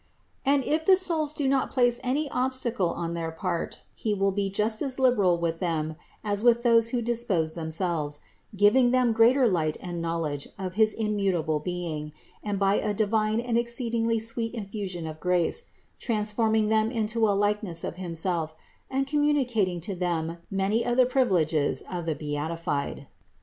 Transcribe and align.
And 0.43 0.63
if 0.63 0.83
the 0.85 0.95
souls 0.97 1.31
do 1.31 1.47
not 1.47 1.69
place 1.69 1.99
any 2.03 2.27
obstacle 2.31 2.89
on 2.89 3.13
their 3.13 3.29
part, 3.31 3.83
He 3.93 4.15
will 4.15 4.31
be 4.31 4.49
just 4.49 4.81
as 4.81 4.97
liberal 4.97 5.37
with 5.37 5.59
them 5.59 5.95
as 6.23 6.41
with 6.41 6.63
those 6.63 6.87
who 6.87 7.03
dis 7.03 7.23
pose 7.23 7.53
themselves, 7.53 8.21
giving 8.55 8.89
them 8.89 9.13
greater 9.13 9.47
light 9.47 9.77
and 9.79 10.01
knowledge 10.01 10.47
of 10.57 10.73
his 10.73 10.95
immutable 10.95 11.59
being, 11.59 12.13
and 12.43 12.57
by 12.57 12.77
a 12.79 12.95
divine 12.95 13.39
and 13.39 13.59
exceedingly 13.59 14.17
sweet 14.17 14.55
infusion 14.55 15.05
of 15.05 15.19
grace, 15.19 15.65
transforming 15.99 16.69
them 16.69 16.89
into 16.89 17.27
a 17.27 17.37
like 17.37 17.61
ness 17.61 17.83
of 17.83 17.97
Himself 17.97 18.55
and 18.89 19.05
communicating 19.05 19.79
to 19.81 19.93
them 19.93 20.37
many 20.49 20.79
of 20.83 20.97
144 20.97 20.97
CITY 20.97 20.97
OF 20.97 20.97
GOD 20.97 20.97
the 20.97 21.11
privileges 21.11 21.83
of 21.99 22.05
the 22.07 22.15
beatified. 22.15 23.07